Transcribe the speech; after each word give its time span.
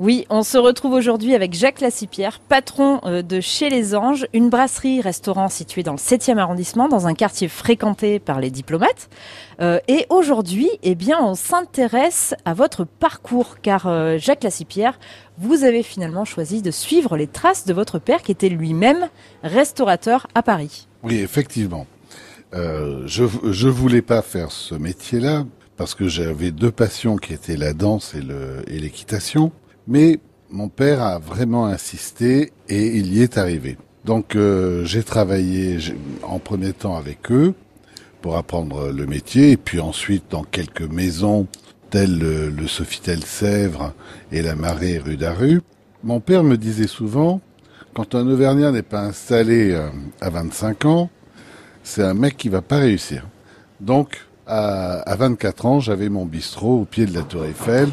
Oui, 0.00 0.26
on 0.28 0.42
se 0.42 0.58
retrouve 0.58 0.92
aujourd'hui 0.92 1.36
avec 1.36 1.54
Jacques 1.54 1.80
Lassipierre, 1.80 2.40
patron 2.40 3.00
euh, 3.04 3.22
de 3.22 3.40
Chez 3.40 3.70
les 3.70 3.94
Anges, 3.94 4.26
une 4.32 4.50
brasserie-restaurant 4.50 5.48
située 5.48 5.84
dans 5.84 5.92
le 5.92 5.98
7e 5.98 6.38
arrondissement, 6.38 6.88
dans 6.88 7.06
un 7.06 7.14
quartier 7.14 7.46
fréquenté 7.46 8.18
par 8.18 8.40
les 8.40 8.50
diplomates. 8.50 9.08
Euh, 9.60 9.78
et 9.86 10.06
aujourd'hui, 10.10 10.68
eh 10.82 10.96
bien, 10.96 11.18
on 11.22 11.36
s'intéresse 11.36 12.34
à 12.44 12.54
votre 12.54 12.82
parcours, 12.82 13.60
car 13.62 13.86
euh, 13.86 14.18
Jacques 14.18 14.42
Lassipierre, 14.42 14.98
vous 15.38 15.62
avez 15.62 15.84
finalement 15.84 16.24
choisi 16.24 16.60
de 16.60 16.72
suivre 16.72 17.16
les 17.16 17.28
traces 17.28 17.64
de 17.64 17.72
votre 17.72 18.00
père, 18.00 18.22
qui 18.22 18.32
était 18.32 18.48
lui-même 18.48 19.08
restaurateur 19.44 20.26
à 20.34 20.42
Paris. 20.42 20.88
Oui, 21.04 21.20
effectivement. 21.20 21.86
je 22.52 23.22
ne 23.22 23.70
voulais 23.70 24.02
pas 24.02 24.22
faire 24.22 24.50
ce 24.50 24.74
métier-là 24.74 25.44
parce 25.76 25.94
que 25.94 26.08
j'avais 26.08 26.50
deux 26.50 26.72
passions 26.72 27.16
qui 27.16 27.32
étaient 27.32 27.56
la 27.56 27.74
danse 27.74 28.16
et 28.16 28.78
l'équitation. 28.80 29.52
Mais 29.86 30.18
mon 30.50 30.68
père 30.68 31.02
a 31.02 31.18
vraiment 31.18 31.66
insisté 31.66 32.52
et 32.68 32.86
il 32.96 33.12
y 33.12 33.22
est 33.22 33.38
arrivé. 33.38 33.76
Donc 34.04 34.36
euh, 34.36 34.84
j'ai 34.84 35.02
travaillé 35.02 35.78
en 36.22 36.38
premier 36.38 36.72
temps 36.72 36.96
avec 36.96 37.30
eux 37.30 37.54
pour 38.22 38.36
apprendre 38.36 38.90
le 38.90 39.06
métier 39.06 39.52
et 39.52 39.56
puis 39.56 39.80
ensuite 39.80 40.24
dans 40.30 40.44
quelques 40.44 40.82
maisons 40.82 41.46
telles 41.90 42.18
le, 42.18 42.66
Sofitel 42.66 43.22
Sèvres 43.24 43.92
et 44.32 44.42
la 44.42 44.54
Marée 44.54 44.98
rue 44.98 45.16
d'Aru. 45.16 45.60
Mon 46.02 46.20
père 46.20 46.42
me 46.42 46.56
disait 46.56 46.86
souvent, 46.86 47.40
quand 47.94 48.14
un 48.14 48.26
Auvergnat 48.26 48.72
n'est 48.72 48.82
pas 48.82 49.00
installé 49.00 49.72
euh, 49.72 49.88
à 50.20 50.30
25 50.30 50.84
ans, 50.86 51.10
c'est 51.82 52.02
un 52.02 52.14
mec 52.14 52.36
qui 52.36 52.48
va 52.48 52.62
pas 52.62 52.78
réussir. 52.78 53.26
Donc 53.80 54.26
à, 54.46 55.00
à 55.00 55.16
24 55.16 55.66
ans, 55.66 55.80
j'avais 55.80 56.08
mon 56.08 56.26
bistrot 56.26 56.80
au 56.80 56.84
pied 56.84 57.06
de 57.06 57.14
la 57.14 57.22
Tour 57.22 57.44
Eiffel 57.44 57.88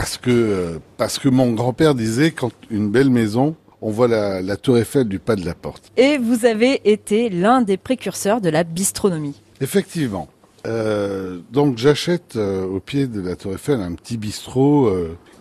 parce 0.00 0.16
que, 0.16 0.30
euh, 0.30 0.78
parce 0.96 1.18
que 1.18 1.28
mon 1.28 1.52
grand-père 1.52 1.94
disait, 1.94 2.30
quand 2.30 2.52
une 2.70 2.88
belle 2.88 3.10
maison, 3.10 3.54
on 3.82 3.90
voit 3.90 4.08
la, 4.08 4.56
tour 4.56 4.78
Eiffel 4.78 5.06
du 5.06 5.18
pas 5.18 5.36
de 5.36 5.44
la 5.44 5.52
porte. 5.52 5.92
Et 5.98 6.16
vous 6.16 6.46
avez 6.46 6.80
été 6.90 7.28
l'un 7.28 7.60
des 7.60 7.76
précurseurs 7.76 8.40
de 8.40 8.48
la 8.48 8.64
bistronomie. 8.64 9.42
Effectivement. 9.60 10.28
Euh, 10.66 11.40
donc 11.52 11.76
j'achète 11.76 12.36
euh, 12.36 12.64
au 12.64 12.80
pied 12.80 13.08
de 13.08 13.20
la 13.20 13.36
tour 13.36 13.52
Eiffel 13.52 13.82
un 13.82 13.92
petit 13.92 14.16
bistrot 14.16 14.90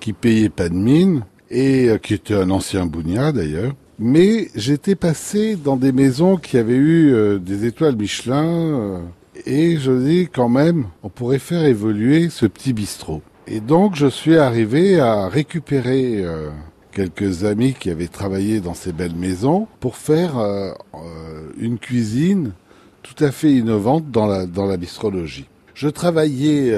qui 0.02 0.12
payait 0.12 0.50
pas 0.50 0.68
de 0.68 0.76
mine 0.76 1.24
et 1.50 1.92
qui 2.04 2.14
était 2.14 2.36
un 2.36 2.50
ancien 2.50 2.86
bougnat 2.86 3.32
d'ailleurs. 3.32 3.72
Mais 3.98 4.50
j'étais 4.56 4.96
passé 4.96 5.56
dans 5.56 5.78
des 5.78 5.94
maisons 5.94 6.36
qui 6.36 6.58
avaient 6.58 6.76
eu 6.76 7.40
des 7.40 7.66
étoiles 7.66 7.96
Michelin 7.96 9.04
et 9.46 9.78
je 9.78 9.92
dis 9.92 10.28
quand 10.34 10.50
même, 10.50 10.88
on 11.02 11.10
pourrait 11.10 11.40
faire 11.40 11.64
évoluer 11.64 12.30
ce 12.30 12.46
petit 12.46 12.74
bistrot. 12.74 13.22
Et 13.52 13.62
donc 13.62 13.96
je 13.96 14.06
suis 14.06 14.38
arrivé 14.38 15.00
à 15.00 15.28
récupérer 15.28 16.24
euh, 16.24 16.50
quelques 16.92 17.46
amis 17.46 17.74
qui 17.74 17.90
avaient 17.90 18.08
travaillé 18.08 18.60
dans 18.60 18.76
ces 18.76 18.92
belles 18.92 19.16
maisons 19.16 19.68
pour 19.80 19.96
faire 19.96 20.38
euh, 20.38 20.72
euh, 20.94 21.50
une 21.58 21.80
cuisine 21.80 22.54
tout 23.02 23.24
à 23.24 23.32
fait 23.32 23.52
innovante 23.52 24.12
dans 24.12 24.28
la, 24.28 24.46
dans 24.46 24.68
la 24.68 24.78
bistrologie. 24.78 25.48
Je 25.74 25.88
travaillais 25.88 26.76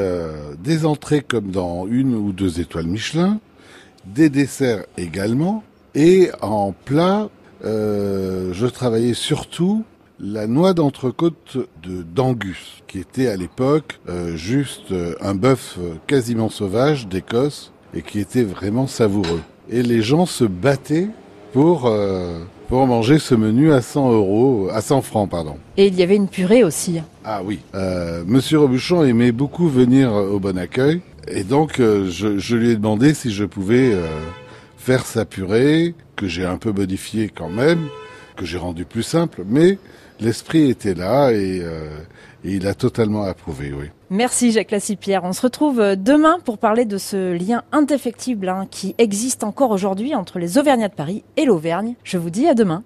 des 0.63 0.85
entrées 0.85 1.21
comme 1.21 1.49
dans 1.49 1.87
une 1.87 2.13
ou 2.13 2.31
deux 2.31 2.59
étoiles 2.59 2.85
Michelin, 2.85 3.39
des 4.05 4.29
desserts 4.29 4.85
également, 4.95 5.63
et 5.95 6.29
en 6.43 6.71
plat, 6.71 7.29
je 7.63 8.65
travaillais 8.67 9.15
surtout 9.15 9.83
la 10.21 10.45
noix 10.45 10.73
d'entrecôte 10.73 11.57
de 11.81 12.03
d'Angus, 12.03 12.83
qui 12.87 12.99
était 12.99 13.27
à 13.27 13.35
l'époque 13.35 13.99
euh, 14.07 14.35
juste 14.35 14.91
euh, 14.91 15.15
un 15.19 15.33
bœuf 15.33 15.77
euh, 15.79 15.95
quasiment 16.05 16.49
sauvage 16.49 17.07
d'Écosse 17.07 17.71
et 17.95 18.03
qui 18.03 18.19
était 18.19 18.43
vraiment 18.43 18.87
savoureux. 18.87 19.41
Et 19.69 19.81
les 19.81 20.01
gens 20.01 20.25
se 20.25 20.43
battaient 20.43 21.07
pour 21.53 21.91
pour 22.69 22.87
manger 22.87 23.19
ce 23.19 23.35
menu 23.35 23.73
à 23.73 23.81
100 23.81 24.13
euros, 24.13 24.69
à 24.71 24.81
100 24.81 25.01
francs 25.01 25.29
pardon. 25.29 25.57
Et 25.75 25.87
il 25.87 25.95
y 25.95 26.03
avait 26.03 26.15
une 26.15 26.29
purée 26.29 26.63
aussi. 26.63 27.01
Ah 27.25 27.41
oui. 27.43 27.59
Monsieur 28.25 28.59
Robuchon 28.59 29.03
aimait 29.03 29.33
beaucoup 29.33 29.67
venir 29.67 30.13
au 30.13 30.39
Bon 30.39 30.57
Accueil 30.57 31.01
et 31.27 31.43
donc 31.43 31.75
je, 31.77 32.37
je, 32.37 32.55
lui 32.55 32.69
ai 32.69 32.75
demandé 32.75 33.13
si 33.13 33.31
je 33.31 33.43
pouvais 33.43 33.93
faire 34.77 35.05
sa 35.05 35.25
purée 35.25 35.93
que 36.15 36.27
j'ai 36.27 36.45
un 36.45 36.57
peu 36.57 36.71
modifiée 36.71 37.29
quand 37.33 37.49
même, 37.49 37.87
que 38.35 38.45
j'ai 38.45 38.57
rendu 38.57 38.85
plus 38.85 39.03
simple, 39.03 39.43
mais 39.45 39.77
l'esprit 40.19 40.69
était 40.69 40.93
là 40.93 41.29
euh, 41.29 41.99
et, 42.43 42.53
il 42.53 42.67
a 42.67 42.73
totalement 42.73 43.23
approuvé, 43.23 43.71
oui. 43.73 43.85
Merci 44.09 44.51
Jacques 44.51 44.71
Lassipierre. 44.71 45.23
On 45.23 45.33
se 45.33 45.41
retrouve 45.41 45.79
euh, 45.79 45.95
demain 45.95 46.39
pour 46.43 46.57
parler 46.57 46.85
de 46.85 46.97
ce 46.97 47.33
lien 47.33 47.63
indéfectible 47.71 48.49
hein, 48.49 48.67
qui 48.69 48.95
existe 48.97 49.43
encore 49.43 49.71
aujourd'hui 49.71 50.15
entre 50.15 50.39
les 50.39 50.57
Auvergnats 50.57 50.89
de 50.89 50.95
Paris 50.95 51.23
et 51.37 51.45
l'Auvergne. 51.45 51.95
Je 52.03 52.17
vous 52.17 52.29
dis 52.29 52.47
à 52.47 52.53
demain. 52.53 52.83